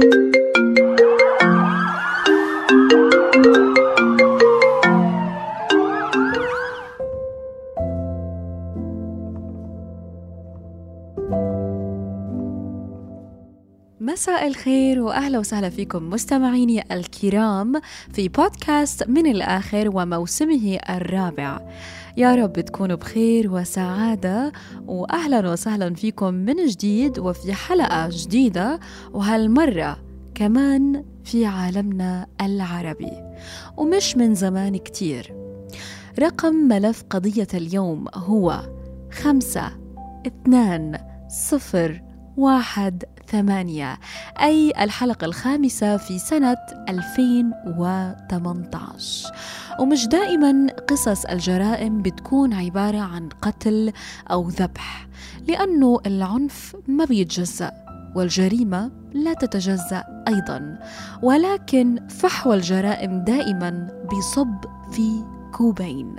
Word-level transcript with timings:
thank 0.00 0.14
you 0.14 0.29
مساء 14.20 14.46
الخير 14.46 15.00
وأهلا 15.00 15.38
وسهلا 15.38 15.70
فيكم 15.70 16.10
مستمعيني 16.10 16.94
الكرام 16.94 17.80
في 18.12 18.28
بودكاست 18.28 19.08
من 19.08 19.26
الآخر 19.26 19.90
وموسمه 19.94 20.78
الرابع. 20.90 21.60
يا 22.16 22.34
رب 22.34 22.60
تكونوا 22.60 22.96
بخير 22.96 23.52
وسعادة 23.52 24.52
وأهلا 24.86 25.50
وسهلا 25.50 25.94
فيكم 25.94 26.34
من 26.34 26.66
جديد 26.66 27.18
وفي 27.18 27.52
حلقة 27.52 28.08
جديدة 28.12 28.80
وهالمرة 29.12 29.96
كمان 30.34 31.04
في 31.24 31.46
عالمنا 31.46 32.26
العربي. 32.40 33.12
ومش 33.76 34.16
من 34.16 34.34
زمان 34.34 34.76
كتير. 34.76 35.34
رقم 36.18 36.54
ملف 36.54 37.04
قضية 37.10 37.48
اليوم 37.54 38.04
هو 38.14 38.62
خمسة 39.12 39.70
اثنان 40.26 40.98
صفر 41.28 42.02
واحد 42.36 43.04
ثمانية 43.30 43.98
أي 44.40 44.72
الحلقة 44.80 45.24
الخامسة 45.24 45.96
في 45.96 46.18
سنة 46.18 46.56
2018 46.88 49.32
ومش 49.80 50.06
دائما 50.06 50.66
قصص 50.88 51.24
الجرائم 51.24 52.02
بتكون 52.02 52.54
عبارة 52.54 52.98
عن 52.98 53.28
قتل 53.42 53.92
أو 54.30 54.48
ذبح 54.48 55.06
لأنه 55.48 56.00
العنف 56.06 56.76
ما 56.88 57.04
بيتجزأ 57.04 57.72
والجريمة 58.16 58.90
لا 59.12 59.34
تتجزأ 59.34 60.24
أيضا. 60.28 60.78
ولكن 61.22 62.08
فحوى 62.08 62.56
الجرائم 62.56 63.24
دائما 63.24 63.88
بيصب 64.10 64.54
في 64.92 65.24
كوبين 65.52 66.16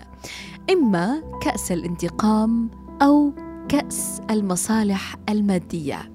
إما 0.72 1.22
كأس 1.42 1.72
الانتقام 1.72 2.70
أو 3.02 3.34
كأس 3.70 4.22
المصالح 4.30 5.16
المادية. 5.30 6.11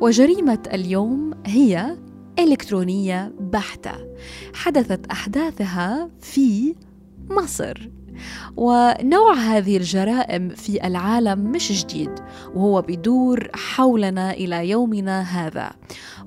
وجريمة 0.00 0.58
اليوم 0.72 1.30
هي 1.46 1.96
إلكترونية 2.38 3.32
بحتة. 3.40 3.92
حدثت 4.54 5.06
أحداثها 5.06 6.10
في 6.20 6.74
مصر. 7.30 7.88
ونوع 8.56 9.34
هذه 9.34 9.76
الجرائم 9.76 10.48
في 10.48 10.86
العالم 10.86 11.38
مش 11.38 11.84
جديد 11.84 12.10
وهو 12.54 12.82
بدور 12.82 13.48
حولنا 13.54 14.30
إلى 14.30 14.70
يومنا 14.70 15.20
هذا. 15.20 15.70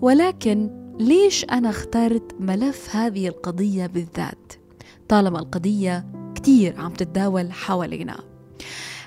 ولكن 0.01 0.69
ليش 0.99 1.45
أنا 1.51 1.69
اخترت 1.69 2.35
ملف 2.39 2.95
هذه 2.95 3.27
القضية 3.27 3.85
بالذات؟ 3.85 4.53
طالما 5.09 5.39
القضية 5.39 6.05
كتير 6.35 6.79
عم 6.79 6.93
تتداول 6.93 7.51
حوالينا. 7.51 8.17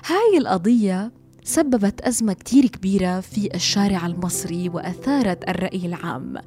هاي 0.05 0.37
القضية 0.37 1.11
سببت 1.43 2.01
أزمة 2.01 2.33
كتير 2.33 2.65
كبيرة 2.67 3.19
في 3.19 3.55
الشارع 3.55 4.05
المصري 4.05 4.69
وأثارت 4.69 5.49
الرأي 5.49 5.85
العام 5.85 6.37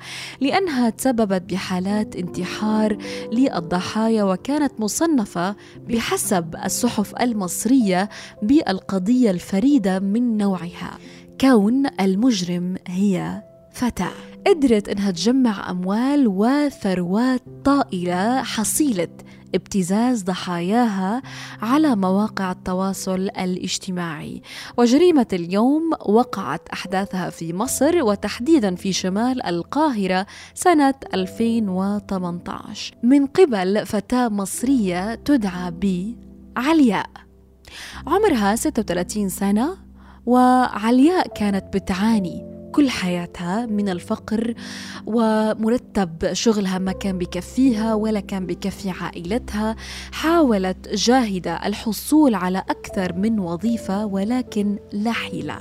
لأنها 0.40 0.90
تسببت 0.90 1.52
بحالات 1.52 2.16
انتحار 2.16 2.98
للضحايا 3.32 4.24
وكانت 4.24 4.80
مصنفة 4.80 5.56
بحسب 5.88 6.56
الصحف 6.64 7.14
المصرية 7.20 8.08
بالقضية 8.42 9.30
الفريدة 9.30 9.98
من 9.98 10.36
نوعها. 10.36 10.98
كون 11.40 11.86
المجرم 12.00 12.76
هي 12.86 13.42
فتاة. 13.72 14.35
قدرت 14.46 14.88
إنها 14.88 15.10
تجمع 15.10 15.70
أموال 15.70 16.28
وثروات 16.28 17.42
طائله 17.64 18.42
حصيلة 18.42 19.08
ابتزاز 19.54 20.22
ضحاياها 20.22 21.22
على 21.62 21.96
مواقع 21.96 22.52
التواصل 22.52 23.20
الاجتماعي. 23.20 24.42
وجريمة 24.76 25.26
اليوم 25.32 25.90
وقعت 26.06 26.68
أحداثها 26.68 27.30
في 27.30 27.52
مصر 27.52 28.02
وتحديدا 28.02 28.74
في 28.74 28.92
شمال 28.92 29.46
القاهرة 29.46 30.26
سنة 30.54 30.94
2018 31.14 32.94
من 33.02 33.26
قبل 33.26 33.86
فتاة 33.86 34.28
مصرية 34.28 35.14
تدعى 35.14 35.70
بعلياء. 36.56 37.10
عمرها 38.06 38.56
36 38.56 39.28
سنة 39.28 39.76
وعلياء 40.26 41.28
كانت 41.28 41.76
بتعاني. 41.76 42.55
كل 42.72 42.90
حياتها 42.90 43.66
من 43.66 43.88
الفقر 43.88 44.54
ومرتب 45.06 46.32
شغلها 46.32 46.78
ما 46.78 46.92
كان 46.92 47.18
بكفيها 47.18 47.94
ولا 47.94 48.20
كان 48.20 48.46
بكفي 48.46 48.90
عائلتها 48.90 49.76
حاولت 50.12 50.88
جاهدة 50.88 51.66
الحصول 51.66 52.34
على 52.34 52.58
أكثر 52.58 53.12
من 53.12 53.38
وظيفة 53.38 54.06
ولكن 54.06 54.78
لا 54.92 55.12
حيلة. 55.12 55.58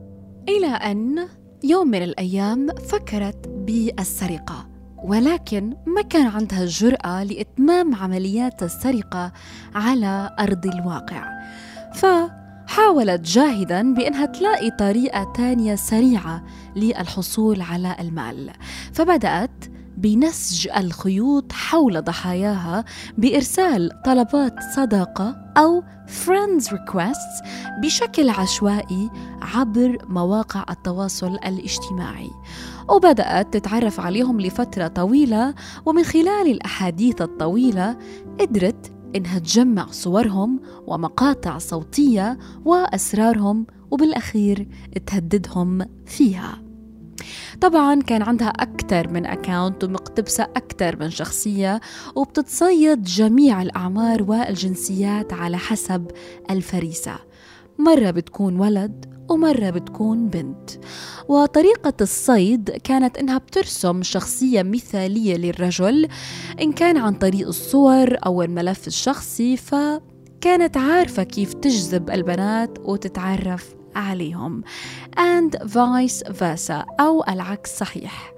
إلى 0.50 0.68
أن 0.68 1.28
يوم 1.64 1.88
من 1.88 2.04
الأيام 2.04 2.68
فكرت 2.68 3.48
بالسرقة 3.48 4.68
ولكن 5.04 5.74
ما 5.86 6.02
كان 6.02 6.28
عندها 6.28 6.64
الجرأة 6.64 7.24
لإتمام 7.24 7.96
عمليات 7.96 8.64
السرقة 8.64 9.32
على 9.76 10.36
أرض 10.40 10.66
الواقع. 10.66 11.30
ف 11.94 12.06
حاولت 12.68 13.22
جاهدا 13.22 13.94
بأنها 13.94 14.26
تلاقي 14.26 14.72
طريقة 14.72 15.34
تانية 15.36 15.76
سريعة 15.76 16.44
للحصول 16.76 17.62
على 17.62 17.96
المال. 18.00 18.52
فبدأت 18.94 19.66
بنسج 19.98 20.68
الخيوط 20.78 21.52
حول 21.52 22.02
ضحاياها 22.02 22.86
بإرسال 23.18 24.02
طلبات 24.06 24.56
صداقة 24.76 25.36
أو 25.58 25.84
friends 26.08 26.64
requests 26.64 27.48
بشكل 27.82 28.30
عشوائي 28.30 29.10
عبر 29.42 29.98
مواقع 30.10 30.66
التواصل 30.70 31.36
الاجتماعي. 31.36 32.32
وبدأت 32.90 33.54
تتعرف 33.54 34.00
عليهم 34.00 34.42
لفترة 34.42 34.88
طويلة 34.88 35.54
ومن 35.86 36.04
خلال 36.04 36.52
الأحاديث 36.52 37.22
الطويلة 37.22 37.98
قدرت 38.40 38.95
إنها 39.16 39.40
تجمع 39.40 39.88
صورهم 39.92 40.60
ومقاطع 40.88 41.58
صوتية 41.58 42.38
وأسرارهم 42.66 43.66
وبالأخير 43.92 44.68
تهددهم 45.06 45.82
فيها. 46.06 46.62
طبعا 47.62 48.02
كان 48.02 48.22
عندها 48.22 48.48
أكثر 48.48 49.08
من 49.08 49.26
أكاونت 49.26 49.84
ومقتبسة 49.84 50.44
أكثر 50.44 51.00
من 51.00 51.10
شخصية 51.10 51.82
وبتتصيد 52.16 53.04
جميع 53.04 53.62
الأعمار 53.62 54.24
والجنسيات 54.24 55.34
على 55.34 55.58
حسب 55.58 56.08
الفريسة. 56.52 57.16
مرة 57.80 58.12
بتكون 58.12 58.60
ولد 58.60 59.15
ومرة 59.30 59.70
بتكون 59.70 60.28
بنت. 60.30 60.70
وطريقة 61.28 61.94
الصيد 62.02 62.70
كانت 62.70 63.18
إنها 63.18 63.38
بترسم 63.38 64.04
شخصية 64.04 64.64
مثالية 64.64 65.36
للرجل 65.36 66.08
إن 66.62 66.72
كان 66.72 66.98
عن 66.98 67.14
طريق 67.14 67.48
الصور 67.48 68.18
أو 68.26 68.42
الملف 68.42 68.88
الشخصي 68.88 69.58
فكانت 69.58 70.78
عارفة 70.78 71.24
كيف 71.24 71.54
تجذب 71.54 72.10
البنات 72.10 72.80
وتتعرف 72.80 73.76
عليهم. 73.96 74.64
And 75.18 75.58
vice 75.64 76.32
versa 76.32 76.86
أو 77.00 77.24
العكس 77.24 77.78
صحيح. 77.78 78.34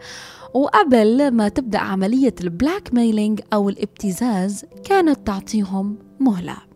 وقبل 0.53 1.31
ما 1.31 1.49
تبدأ 1.49 1.79
عملية 1.79 2.35
ال 2.41 2.93
blackmailing 2.93 3.41
أو 3.53 3.69
الابتزاز 3.69 4.65
كانت 4.83 5.27
تعطيهم 5.27 5.97
مهلة. 6.19 6.66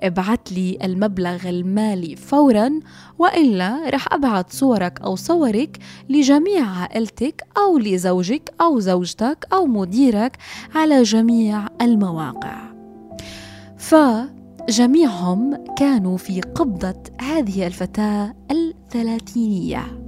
ابعت 0.00 0.52
لي 0.52 0.78
المبلغ 0.84 1.48
المالي 1.48 2.16
فورا 2.16 2.80
وإلا 3.18 3.90
رح 3.90 4.12
ابعت 4.12 4.52
صورك 4.52 5.00
أو 5.00 5.16
صورك 5.16 5.78
لجميع 6.08 6.64
عائلتك 6.66 7.46
أو 7.56 7.78
لزوجك 7.78 8.54
أو 8.60 8.80
زوجتك 8.80 9.46
أو 9.52 9.66
مديرك 9.66 10.36
على 10.74 11.02
جميع 11.02 11.66
المواقع. 11.80 12.62
فجميعهم 13.78 15.64
كانوا 15.78 16.16
في 16.16 16.40
قبضة 16.40 17.02
هذه 17.20 17.66
الفتاة 17.66 18.34
الثلاثينية. 18.50 20.02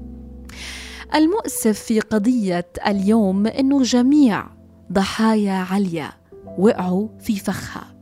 المؤسف 1.14 1.78
في 1.78 2.00
قضية 2.00 2.66
اليوم 2.86 3.46
إنه 3.46 3.82
جميع 3.82 4.46
ضحايا 4.92 5.52
عليا 5.52 6.12
وقعوا 6.58 7.08
في 7.20 7.36
فخها. 7.36 7.97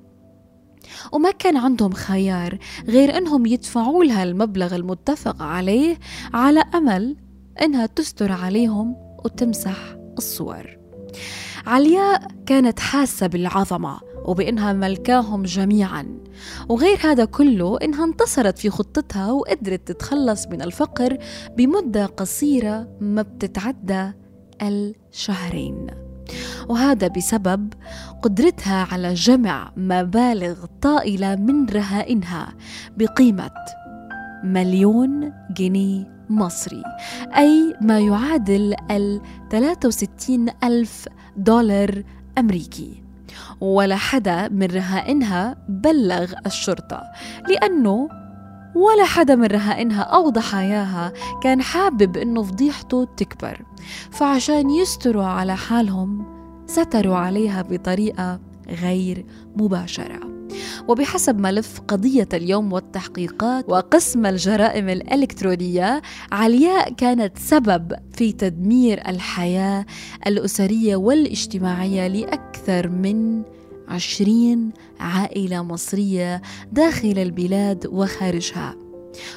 وما 1.12 1.30
كان 1.30 1.56
عندهم 1.56 1.92
خيار 1.92 2.58
غير 2.88 3.18
إنهم 3.18 3.46
يدفعوا 3.46 4.04
لها 4.04 4.22
المبلغ 4.22 4.74
المتفق 4.76 5.42
عليه 5.42 5.98
على 6.34 6.64
أمل 6.74 7.16
إنها 7.62 7.86
تستر 7.86 8.32
عليهم 8.32 8.96
وتمسح 9.24 9.96
الصور. 10.18 10.76
علياء 11.66 12.28
كانت 12.46 12.80
حاسة 12.80 13.26
بالعظمة 13.26 14.00
وبإنها 14.24 14.72
ملكاهم 14.72 15.42
جميعا 15.42 16.18
وغير 16.68 16.98
هذا 17.02 17.24
كله 17.24 17.78
إنها 17.82 18.04
انتصرت 18.04 18.58
في 18.58 18.70
خطتها 18.70 19.32
وقدرت 19.32 19.88
تتخلص 19.88 20.46
من 20.46 20.62
الفقر 20.62 21.18
بمدة 21.56 22.06
قصيرة 22.06 22.88
ما 23.00 23.22
بتتعدى 23.22 24.12
الشهرين. 24.62 26.05
وهذا 26.68 27.08
بسبب 27.08 27.72
قدرتها 28.22 28.86
على 28.92 29.14
جمع 29.14 29.72
مبالغ 29.76 30.54
طائلة 30.82 31.36
من 31.36 31.66
رهائنها 31.66 32.54
بقيمة 32.96 33.50
مليون 34.44 35.32
جنيه 35.50 36.16
مصري 36.30 36.82
أي 37.36 37.74
ما 37.80 37.98
يعادل 37.98 38.74
ال 38.90 39.20
63 39.50 40.48
ألف 40.64 41.08
دولار 41.36 42.02
أمريكي. 42.38 43.02
ولا 43.60 43.96
حدا 43.96 44.48
من 44.48 44.66
رهائنها 44.66 45.56
بلغ 45.68 46.32
الشرطة 46.46 47.02
لأنه 47.48 48.08
ولا 48.76 49.04
حدا 49.04 49.34
من 49.34 49.46
رهائنها 49.46 50.00
أو 50.00 50.30
ضحاياها 50.30 51.12
كان 51.42 51.62
حابب 51.62 52.16
إنه 52.16 52.42
فضيحته 52.42 53.04
تكبر. 53.16 53.62
فعشان 54.10 54.70
يستروا 54.70 55.24
على 55.24 55.56
حالهم 55.56 56.24
ستروا 56.66 57.16
عليها 57.16 57.62
بطريقة 57.62 58.40
غير 58.68 59.26
مباشرة. 59.56 60.20
وبحسب 60.88 61.38
ملف 61.38 61.80
قضية 61.88 62.28
اليوم 62.34 62.72
والتحقيقات 62.72 63.64
وقسم 63.68 64.26
الجرائم 64.26 64.88
الإلكترونية 64.88 66.02
علياء 66.32 66.92
كانت 66.92 67.38
سبب 67.38 67.92
في 68.12 68.32
تدمير 68.32 69.08
الحياة 69.08 69.86
الأسرية 70.26 70.96
والاجتماعية 70.96 72.06
لأكثر 72.06 72.88
من 72.88 73.42
عشرين 73.88 74.72
عائلة 75.00 75.62
مصرية 75.62 76.42
داخل 76.72 77.18
البلاد 77.18 77.86
وخارجها. 77.86 78.76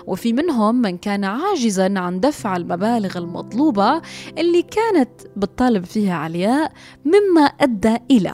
وفي 0.07 0.33
منهم 0.33 0.75
من 0.75 0.97
كان 0.97 1.23
عاجزا 1.23 1.99
عن 1.99 2.19
دفع 2.19 2.57
المبالغ 2.57 3.17
المطلوبة 3.17 4.01
اللي 4.37 4.61
كانت 4.61 5.09
بتطالب 5.35 5.85
فيها 5.85 6.13
علياء 6.15 6.71
مما 7.05 7.41
أدى 7.41 7.95
إلى 8.11 8.33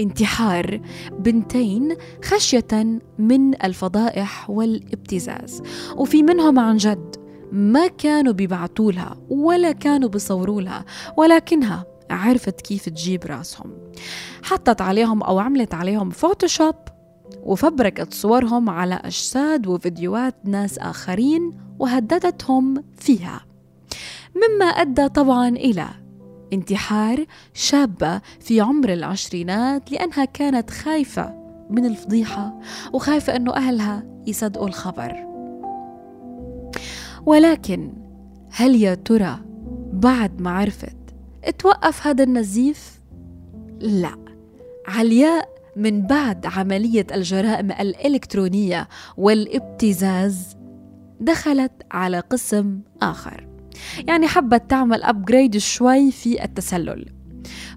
انتحار 0.00 0.80
بنتين 1.18 1.96
خشية 2.24 3.00
من 3.18 3.64
الفضائح 3.64 4.50
والابتزاز. 4.50 5.62
وفي 5.96 6.22
منهم 6.22 6.58
عن 6.58 6.76
جد 6.76 7.16
ما 7.52 7.86
كانوا 7.86 8.32
بيبعتوا 8.32 8.92
لها 8.92 9.16
ولا 9.28 9.72
كانوا 9.72 10.08
بيصوروا 10.08 10.60
لها 10.60 10.84
ولكنها 11.16 11.84
عرفت 12.14 12.60
كيف 12.60 12.88
تجيب 12.88 13.24
راسهم. 13.24 13.72
حطت 14.42 14.80
عليهم 14.80 15.22
أو 15.22 15.38
عملت 15.38 15.74
عليهم 15.74 16.10
فوتوشوب 16.10 16.74
وفبركت 17.42 18.14
صورهم 18.14 18.70
على 18.70 18.94
أجساد 18.94 19.66
وفيديوهات 19.66 20.34
ناس 20.44 20.78
آخرين 20.78 21.50
وهددتهم 21.78 22.84
فيها. 22.96 23.44
مما 24.36 24.64
أدى 24.64 25.08
طبعا 25.08 25.48
إلى 25.48 25.86
انتحار 26.52 27.24
شابة 27.54 28.20
في 28.40 28.60
عمر 28.60 28.92
العشرينات 28.92 29.92
لأنها 29.92 30.24
كانت 30.24 30.70
خايفة 30.70 31.34
من 31.70 31.86
الفضيحة 31.86 32.60
وخايفة 32.92 33.36
أنه 33.36 33.54
أهلها 33.54 34.04
يصدقوا 34.26 34.68
الخبر. 34.68 35.14
ولكن 37.26 37.92
هل 38.50 38.82
يا 38.82 38.94
ترى 38.94 39.38
بعد 39.92 40.40
ما 40.40 40.50
عرفت 40.50 40.96
توقف 41.50 42.06
هذا 42.06 42.24
النزيف؟ 42.24 43.00
لا. 43.80 44.16
علياء 44.86 45.48
من 45.76 46.06
بعد 46.06 46.46
عملية 46.46 47.06
الجرائم 47.14 47.72
الإلكترونية 47.72 48.88
والابتزاز 49.16 50.56
دخلت 51.20 51.72
على 51.90 52.20
قسم 52.20 52.80
آخر. 53.02 53.48
يعني 54.08 54.26
حبت 54.26 54.70
تعمل 54.70 55.02
أبجريد 55.02 55.56
شوي 55.56 56.10
في 56.10 56.44
التسلل. 56.44 57.06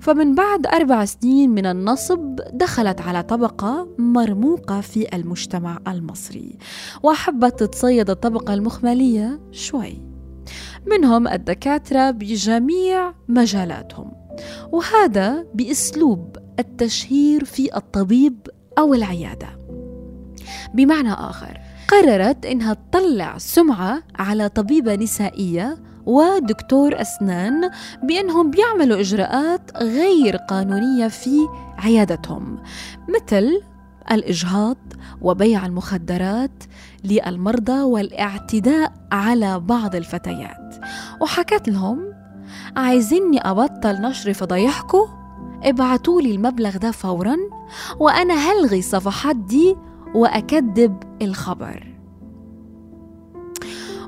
فمن 0.02 0.36
بعد 0.36 0.68
أربع 0.68 1.06
سنين 1.06 1.50
من 1.50 1.66
النصب 1.66 2.36
دخلت 2.54 3.02
على 3.02 3.24
طبقة 3.24 3.88
مرموقة 3.98 4.82
في 4.82 5.16
المجتمع 5.16 5.80
المصري 5.88 6.58
وحبت 7.04 7.60
تتصيد 7.60 8.10
الطبقة 8.10 8.54
المخملية 8.54 9.40
شوي. 9.52 10.17
منهم 10.88 11.28
الدكاترة 11.28 12.12
بجميع 12.12 13.14
مجالاتهم 13.28 14.12
وهذا 14.72 15.46
بأسلوب 15.54 16.38
التشهير 16.60 17.46
في 17.46 17.78
الطبيب 17.78 18.48
أو 18.78 18.94
العيادة. 18.94 19.48
بمعنى 20.74 21.14
آخر 21.14 21.60
قررت 21.88 22.46
إنها 22.46 22.74
تطلع 22.74 23.38
سمعة 23.38 24.04
على 24.20 24.50
طبيبة 24.50 24.96
نسائية 24.96 25.78
ودكتور 26.06 27.02
أسنان 27.02 27.70
بأنهم 28.04 28.52
بيعملوا 28.52 29.00
إجراءات 29.00 29.78
غير 29.78 30.36
قانونية 30.36 31.08
في 31.08 31.38
عيادتهم 31.78 32.60
مثل 33.10 33.62
الإجهاض 34.12 34.78
وبيع 35.22 35.66
المخدرات 35.66 36.64
للمرضى 37.08 37.82
والاعتداء 37.82 38.94
على 39.12 39.60
بعض 39.60 39.96
الفتيات. 39.96 40.76
وحكت 41.22 41.70
لهم 41.70 42.14
عايزيني 42.76 43.40
أبطل 43.42 44.02
نشر 44.02 44.34
فضايحكم؟ 44.34 45.08
ابعتوا 45.64 46.22
لي 46.22 46.32
المبلغ 46.36 46.78
ده 46.78 46.92
فورا 46.92 47.38
وأنا 48.00 48.34
هلغي 48.34 48.80
الصفحات 48.80 49.36
دي 49.36 49.76
وأكذب 50.16 51.04
الخبر. 51.22 51.94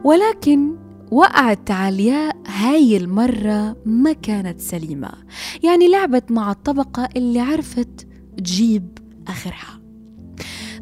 ولكن 0.04 0.75
وقعت 1.12 1.72
علياء 1.72 2.38
هاي 2.48 2.98
المرة 2.98 3.75
ما 3.86 4.13
كانت 4.13 4.60
سليمة. 4.60 5.12
يعني 5.63 5.88
لعبت 5.88 6.31
مع 6.31 6.51
الطبقة 6.51 7.10
اللي 7.16 7.40
عرفت 7.40 8.07
تجيب 8.38 8.98
آخرها. 9.28 9.78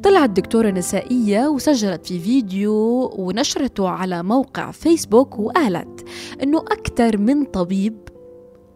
طلعت 0.07 0.30
دكتورة 0.30 0.69
نسائية 0.69 1.48
وسجلت 1.48 2.06
في 2.06 2.19
فيديو 2.19 3.12
ونشرته 3.18 3.89
على 3.89 4.24
موقع 4.24 4.71
فيسبوك 4.71 5.39
وقالت 5.39 6.06
إنه 6.44 6.57
أكثر 6.57 7.18
من 7.18 7.45
طبيب 7.45 7.98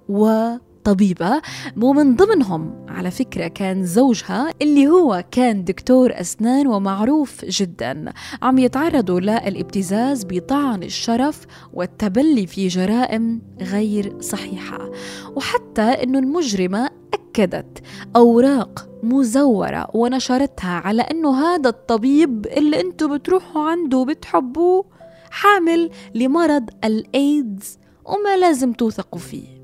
و 0.09 0.49
طبيبة 0.83 1.41
ومن 1.81 2.15
ضمنهم. 2.15 2.85
على 2.87 3.11
فكرة 3.11 3.47
كان 3.47 3.85
زوجها 3.85 4.53
اللي 4.61 4.87
هو 4.87 5.23
كان 5.31 5.63
دكتور 5.63 6.11
أسنان 6.13 6.67
ومعروف 6.67 7.45
جدا. 7.45 8.13
عم 8.41 8.57
يتعرضوا 8.57 9.19
للابتزاز 9.19 10.25
بطعن 10.29 10.83
الشرف 10.83 11.45
والتبلي 11.73 12.47
في 12.47 12.67
جرائم 12.67 13.41
غير 13.61 14.21
صحيحة. 14.21 14.91
وحتى 15.35 15.81
أنه 15.81 16.19
المجرمة 16.19 16.89
أكدت 17.31 17.81
أوراق 18.15 18.89
مزورة 19.03 19.87
ونشرتها 19.93 20.69
على 20.69 21.01
أنه 21.01 21.39
هذا 21.39 21.69
الطبيب 21.69 22.47
اللي 22.47 22.81
أنتم 22.81 23.17
بتروحوا 23.17 23.61
عنده 23.61 23.97
وبتحبوه 23.97 24.85
حامل 25.31 25.89
لمرض 26.15 26.69
الإيدز 26.83 27.79
وما 28.05 28.37
لازم 28.37 28.73
توثقوا 28.73 29.19
فيه. 29.19 29.61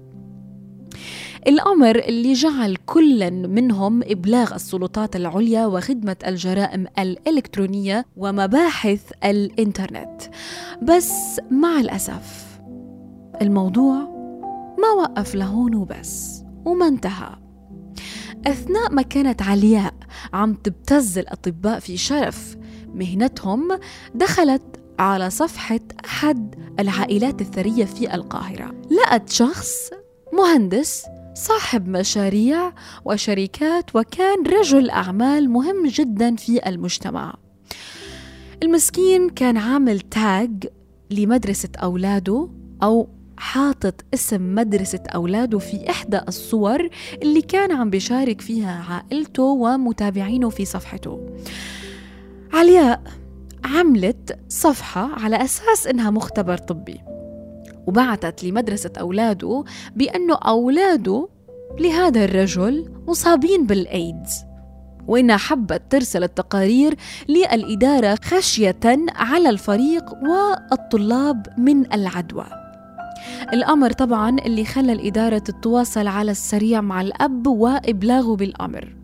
الأمر 1.47 1.95
اللي 1.95 2.33
جعل 2.33 2.75
كل 2.85 3.31
منهم 3.31 4.03
إبلاغ 4.03 4.55
السلطات 4.55 5.15
العليا 5.15 5.65
وخدمة 5.65 6.15
الجرائم 6.27 6.87
الإلكترونية 6.99 8.05
ومباحث 8.17 9.11
الإنترنت. 9.25 10.21
بس 10.81 11.41
مع 11.51 11.79
الأسف 11.79 12.59
الموضوع 13.41 13.93
ما 14.79 14.89
وقف 14.97 15.35
لهون 15.35 15.75
وبس 15.75 16.43
وما 16.65 16.87
انتهى. 16.87 17.46
أثناء 18.47 18.91
ما 18.91 19.01
كانت 19.01 19.41
علياء 19.41 19.93
عم 20.33 20.53
تبتز 20.53 21.17
الأطباء 21.17 21.79
في 21.79 21.97
شرف 21.97 22.55
مهنتهم 22.93 23.79
دخلت 24.15 24.63
على 24.99 25.29
صفحة 25.29 25.79
أحد 26.05 26.55
العائلات 26.79 27.41
الثرية 27.41 27.85
في 27.85 28.15
القاهرة. 28.15 28.75
لقت 28.91 29.29
شخص 29.29 29.89
مهندس 30.33 31.03
صاحب 31.33 31.87
مشاريع 31.87 32.73
وشركات 33.05 33.95
وكان 33.95 34.43
رجل 34.47 34.89
أعمال 34.89 35.49
مهم 35.49 35.87
جدا 35.87 36.35
في 36.35 36.69
المجتمع. 36.69 37.35
المسكين 38.63 39.29
كان 39.29 39.57
عامل 39.57 39.99
تاج 39.99 40.67
لمدرسة 41.11 41.69
أولاده 41.83 42.49
أو 42.83 43.09
حاطط 43.37 44.05
اسم 44.13 44.55
مدرسة 44.55 44.99
أولاده 45.15 45.59
في 45.59 45.89
إحدى 45.89 46.19
الصور 46.27 46.89
اللي 47.23 47.41
كان 47.41 47.71
عم 47.71 47.89
بيشارك 47.89 48.41
فيها 48.41 48.85
عائلته 48.89 49.43
ومتابعينه 49.43 50.49
في 50.49 50.65
صفحته. 50.65 51.19
علياء 52.53 53.01
عملت 53.65 54.39
صفحة 54.49 55.23
على 55.23 55.35
أساس 55.35 55.87
إنها 55.87 56.09
مختبر 56.09 56.57
طبي 56.57 57.01
وبعثت 57.87 58.43
لمدرسة 58.43 58.91
أولاده 58.99 59.63
بأنه 59.95 60.35
أولاده 60.35 61.29
لهذا 61.79 62.25
الرجل 62.25 62.91
مصابين 63.07 63.65
بالإيدز 63.65 64.47
وإنها 65.07 65.37
حبت 65.37 65.81
ترسل 65.89 66.23
التقارير 66.23 66.95
للإدارة 67.29 68.17
خشية 68.23 68.79
على 69.15 69.49
الفريق 69.49 70.03
والطلاب 70.13 71.47
من 71.57 71.93
العدوى. 71.93 72.66
الأمر 73.53 73.91
طبعا 73.91 74.29
اللي 74.29 74.65
خلى 74.65 74.93
الإدارة 74.93 75.37
تتواصل 75.37 76.07
على 76.07 76.31
السريع 76.31 76.81
مع 76.81 77.01
الأب 77.01 77.47
وإبلاغه 77.47 78.35
بالأمر. 78.35 78.95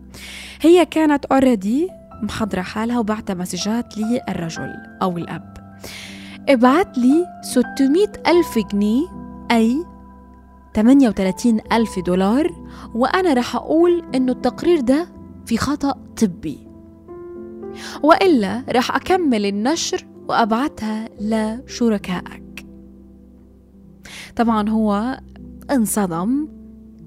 هي 0.60 0.86
كانت 0.86 1.24
اوريدي 1.24 1.88
محضرة 2.22 2.60
حالها 2.60 2.98
وبعتها 2.98 3.34
مسجات 3.34 3.98
للرجل 3.98 4.72
أو 5.02 5.18
الأب. 5.18 5.54
ابعت 6.48 6.98
لي 6.98 7.26
600 7.42 8.06
ألف 8.26 8.58
جنيه 8.72 9.02
أي 9.50 9.84
38 10.74 11.60
ألف 11.72 11.98
دولار 11.98 12.50
وأنا 12.94 13.34
رح 13.34 13.56
أقول 13.56 14.04
إنه 14.14 14.32
التقرير 14.32 14.80
ده 14.80 15.08
في 15.46 15.56
خطأ 15.58 15.92
طبي. 16.20 16.58
وإلا 18.02 18.64
رح 18.70 18.96
أكمل 18.96 19.46
النشر 19.46 20.06
وأبعتها 20.28 21.08
لشركائك. 21.20 22.43
طبعا 24.36 24.68
هو 24.68 25.20
انصدم 25.70 26.48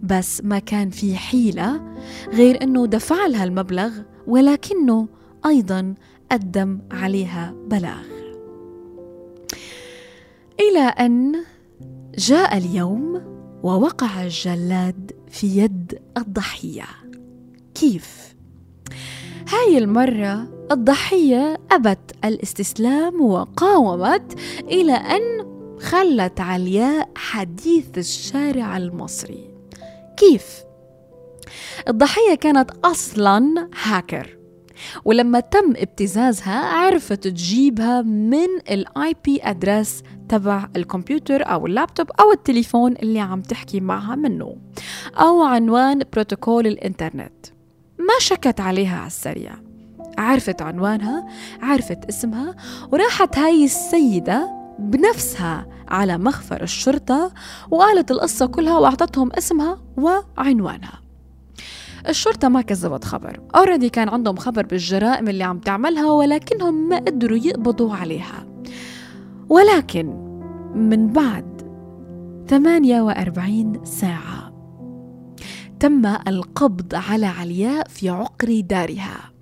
بس 0.04 0.42
ما 0.44 0.60
كان 0.60 0.90
في 0.90 1.16
حيلة 1.16 1.82
غير 2.34 2.64
أنه 2.64 2.86
دفع 2.86 3.26
لها 3.28 3.44
المبلغ 3.44 3.92
ولكنه 4.28 5.08
أيضا 5.46 5.94
قدم 6.32 6.80
عليها 6.92 7.54
بلاغ 7.68 8.04
إلى 10.60 10.80
أن 10.80 11.36
جاء 12.18 12.58
اليوم 12.58 13.22
ووقع 13.64 14.24
الجلاد 14.24 15.12
في 15.30 15.48
يد 15.58 16.00
الضحية 16.18 16.86
كيف؟ 17.76 18.36
هاي 19.50 19.78
المرة 19.78 20.48
الضحية 20.72 21.58
أبت 21.72 22.16
الاستسلام 22.26 23.22
وقاومت 23.22 24.40
إلى 24.62 24.94
أن 24.94 25.47
خلت 25.80 26.40
علياء 26.42 27.10
حديث 27.16 27.98
الشارع 27.98 28.78
المصري. 28.78 29.52
كيف؟ 30.18 30.64
الضحية 31.88 32.36
كانت 32.36 32.72
أصلا 32.86 33.70
هاكر 33.84 34.38
ولما 35.06 35.40
تم 35.40 35.74
ابتزازها 35.78 36.60
عرفت 36.60 37.28
تجيبها 37.28 38.02
من 38.02 38.48
ال 38.70 39.16
IP 39.26 39.40
address 39.44 40.04
تبع 40.30 40.70
الكمبيوتر 40.76 41.44
أو 41.52 41.66
اللابتوب 41.66 42.12
أو 42.20 42.32
التليفون 42.32 42.92
اللي 42.92 43.20
عم 43.20 43.42
تحكي 43.42 43.80
معها 43.80 44.16
منه 44.16 44.58
أو 45.20 45.44
عنوان 45.44 46.02
بروتوكول 46.14 46.68
الإنترنت. 46.68 47.46
ما 48.00 48.14
شكت 48.20 48.60
عليها 48.60 48.98
على 48.98 49.08
السريع. 49.08 49.56
عرفت 50.18 50.62
عنوانها 50.62 51.28
عرفت 51.62 52.06
اسمها 52.06 52.56
وراحت 52.92 53.38
هاي 53.38 53.66
السيدة 53.66 54.57
بنفسها 54.80 55.68
على 55.88 56.18
مخفر 56.18 56.64
الشرطة 56.64 57.32
وقالت 57.72 58.12
القصة 58.12 58.46
كلها 58.46 58.78
وأعطتهم 58.78 59.30
اسمها 59.34 59.78
وعنوانها. 59.98 61.02
الشرطة 62.10 62.48
ما 62.48 62.62
كذبت 62.62 63.06
خبر. 63.06 63.40
already 63.56 63.90
كان 63.90 64.10
عندهم 64.10 64.36
خبر 64.36 64.66
بالجرائم 64.66 65.28
اللي 65.28 65.44
عم 65.44 65.60
تعملها 65.60 66.12
ولكنهم 66.12 66.90
ما 66.90 66.98
قدروا 66.98 67.38
يقبضوا 67.38 67.96
عليها. 67.96 68.48
ولكن 69.50 70.06
من 70.76 71.08
بعد 71.08 71.62
48 72.50 73.86
ساعة 73.86 74.54
تم 75.80 76.06
القبض 76.06 76.96
على 76.96 77.26
علياء 77.26 77.88
في 77.88 78.10
عقر 78.10 78.60
دارها. 78.60 79.37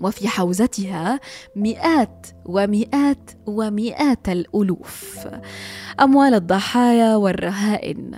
وفي 0.00 0.28
حوزتها 0.28 1.20
مئات 1.56 2.26
ومئات 2.46 3.30
ومئات 3.46 4.28
الألوف. 4.28 5.28
أموال 6.00 6.34
الضحايا 6.34 7.16
والرهائن 7.16 8.10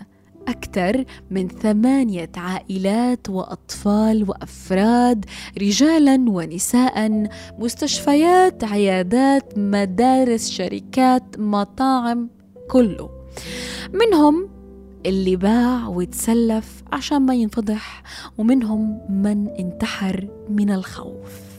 أكثر 0.49 1.05
من 1.31 1.49
ثمانية 1.49 2.31
عائلات 2.37 3.29
وأطفال 3.29 4.31
وأفراد 4.31 5.25
رجالا 5.59 6.25
ونساء 6.29 7.29
مستشفيات 7.59 8.65
عيادات 8.65 9.59
مدارس 9.59 10.51
شركات 10.51 11.39
مطاعم 11.39 12.31
كله. 12.71 13.11
منهم 13.93 14.49
اللي 15.07 15.37
باع 15.37 15.89
وتسلف 15.89 16.83
عشان 16.93 17.23
ما 17.23 17.35
ينفضح 17.35 18.03
ومنهم 18.39 19.01
من 19.09 19.49
انتحر 19.49 20.29
من 20.49 20.71
الخوف. 20.71 21.50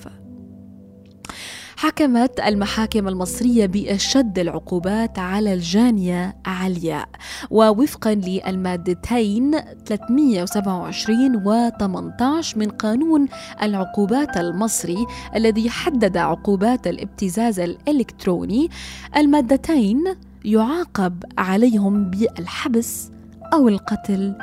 حكمت 1.81 2.39
المحاكم 2.39 3.07
المصرية 3.07 3.65
بأشد 3.65 4.39
العقوبات 4.39 5.19
على 5.19 5.53
الجانية 5.53 6.35
علياء 6.45 7.09
ووفقا 7.49 8.13
للمادتين 8.13 9.51
327 9.85 11.35
و 11.47 11.69
18 11.79 12.59
من 12.59 12.69
قانون 12.69 13.27
العقوبات 13.63 14.37
المصري 14.37 15.05
الذي 15.35 15.69
حدد 15.69 16.17
عقوبات 16.17 16.87
الابتزاز 16.87 17.59
الإلكتروني 17.59 18.69
المادتين 19.17 20.03
يعاقب 20.45 21.23
عليهم 21.37 22.09
بالحبس 22.09 23.11
أو 23.53 23.67
القتل 23.67 24.35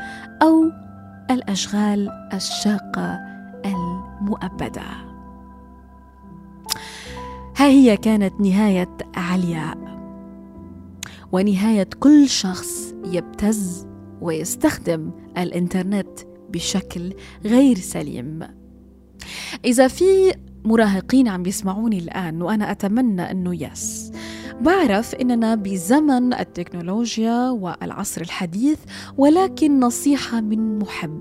أو 0.43 0.73
الأشغال 1.31 2.11
الشاقة 2.35 3.19
المؤبدة. 3.65 5.08
ها 7.59 7.67
هي 7.67 7.97
كانت 7.97 8.41
نهاية 8.41 8.97
علياء. 9.17 9.79
ونهاية 11.33 11.89
كل 12.01 12.29
شخص 12.29 12.95
يبتز 13.05 13.87
ويستخدم 14.21 15.11
الإنترنت 15.39 16.09
بشكل 16.51 17.15
غير 17.45 17.79
سليم. 17.79 18.41
إذا 19.65 19.89
في 19.89 20.35
مراهقين 20.65 21.29
عم 21.29 21.47
يسمعوني 21.47 21.99
الآن 21.99 22.43
وأنا 22.43 22.71
أتمنى 22.71 23.31
أنه 23.31 23.63
yes. 23.63 24.13
بعرف 24.61 25.15
إننا 25.15 25.55
بزمن 25.55 26.35
التكنولوجيا 26.35 27.51
والعصر 27.51 28.21
الحديث 28.21 28.79
ولكن 29.17 29.81
نصيحة 29.81 30.41
من 30.41 30.79
محب. 30.79 31.21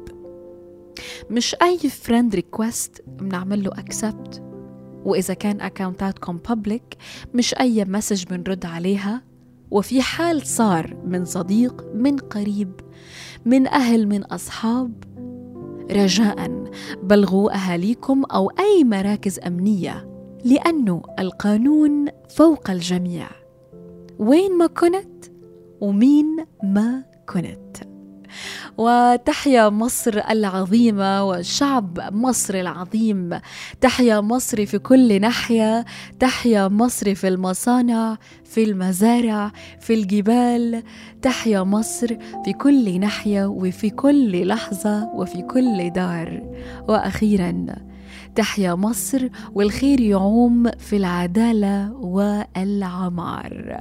مش 1.29 1.55
أي 1.61 1.77
friend 1.77 2.35
request 2.35 3.01
بنعمل 3.07 3.63
له 3.63 3.71
accept 3.71 4.46
وإذا 5.07 5.33
كان 5.33 5.61
account 5.61 6.14
اتكم 6.14 6.37
public 6.49 6.97
مش 7.33 7.53
أي 7.53 7.85
message 7.85 8.23
بنرد 8.23 8.65
عليها. 8.65 9.21
وفي 9.71 10.01
حال 10.01 10.47
صار 10.47 10.97
من 11.05 11.25
صديق 11.25 11.85
من 11.93 12.17
قريب 12.17 12.71
من 13.45 13.67
أهل 13.67 14.07
من 14.07 14.23
أصحاب 14.23 15.03
رجاء 15.91 16.63
بلغوا 17.03 17.55
أهاليكم 17.55 18.23
أو 18.23 18.49
أي 18.49 18.83
مراكز 18.83 19.39
أمنية 19.39 20.07
لأنه 20.45 21.01
القانون 21.19 22.05
فوق 22.29 22.69
الجميع. 22.69 23.27
وين 24.19 24.57
ما 24.57 24.67
كنت 24.67 25.25
ومين 25.81 26.45
ما 26.63 27.03
كنت. 27.29 27.77
وتحيا 28.77 29.69
مصر 29.69 30.21
العظيمة 30.29 31.23
وشعب 31.23 31.99
مصر 32.13 32.55
العظيم. 32.55 33.39
تحيا 33.81 34.21
مصر 34.21 34.65
في 34.65 34.79
كل 34.79 35.21
ناحية. 35.21 35.85
تحيا 36.19 36.67
مصر 36.67 37.15
في 37.15 37.27
المصانع 37.27 38.17
في 38.43 38.63
المزارع 38.63 39.51
في 39.79 39.93
الجبال. 39.93 40.83
تحيا 41.21 41.63
مصر 41.63 42.07
في 42.45 42.53
كل 42.53 42.99
ناحية 42.99 43.45
وفي 43.45 43.89
كل 43.89 44.47
لحظة 44.47 45.09
وفي 45.15 45.41
كل 45.41 45.89
دار. 45.89 46.41
وأخيراً 46.87 47.86
تحيا 48.37 48.75
مصر 48.75 49.27
والخير 49.53 49.99
يعوم 50.01 50.71
في 50.71 50.97
العدالة 50.97 51.93
والعمار. 51.93 53.79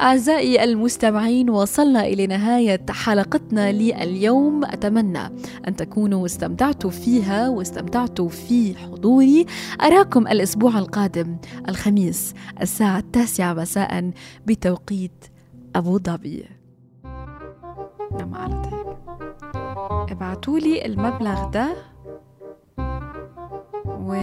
أعزائي 0.00 0.64
المستمعين 0.64 1.50
وصلنا 1.50 2.06
إلى 2.06 2.26
نهاية 2.26 2.80
حلقتنا 2.90 3.72
لليوم. 3.72 4.64
أتمنى 4.64 5.24
أن 5.68 5.76
تكونوا 5.76 6.26
استمتعتوا 6.26 6.90
فيها 6.90 7.48
واستمتعتوا 7.48 8.28
في 8.28 8.78
حضوري. 8.78 9.46
أراكم 9.82 10.26
الأسبوع 10.26 10.78
القادم 10.78 11.36
الخميس 11.68 12.34
الساعة 12.60 12.98
التاسعة 12.98 13.54
مساء 13.54 14.10
بتوقيت 14.46 15.24
أبو 15.76 15.98
ظبي. 15.98 16.44
نعم 18.18 18.34
على 18.34 18.62
ابعتولي 20.10 20.86
المبلغ 20.86 21.50
ده 21.50 21.91
و 24.02 24.14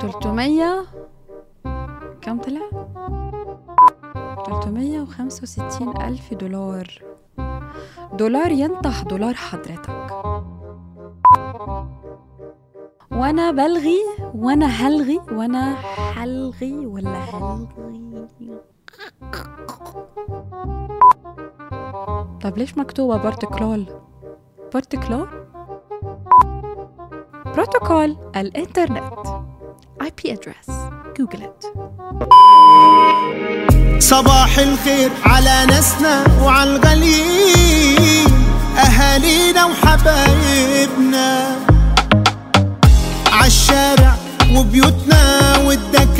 300 0.00 0.84
كم 2.20 2.38
طلع؟ 2.38 2.60
365 4.46 6.02
ألف 6.02 6.34
دولار 6.34 7.02
دولار 8.12 8.50
ينطح 8.50 9.02
دولار 9.02 9.34
حضرتك 9.34 10.10
وأنا 13.12 13.50
بلغي 13.50 13.98
وأنا 14.34 14.66
هلغي 14.66 15.20
وأنا 15.32 15.74
حلغي 16.14 16.86
ولا 16.86 17.18
هلغي 17.18 18.60
طب 22.42 22.58
ليش 22.58 22.78
مكتوبة 22.78 23.16
بروتوكول؟ 23.16 23.86
بروتوكول؟ 24.72 25.45
بروتوكول 27.56 28.16
الإنترنت. 28.36 29.12
IP 30.02 30.28
address 30.28 30.70
جوجل 31.18 31.42
it. 31.42 31.66
صباح 33.98 34.58
الخير 34.58 35.10
على 35.24 35.66
ناسنا 35.68 36.24
وعلى 36.42 36.76
الغاليين 36.76 38.28
أهالينا 38.78 39.64
وحبايبنا. 39.64 41.56
عالشارع 43.32 44.14
وبيوتنا 44.56 45.56
والدكاكين 45.66 46.15